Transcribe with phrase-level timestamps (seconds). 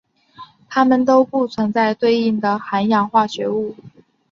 [0.67, 3.75] 它们都不存在对应的含氧化合物。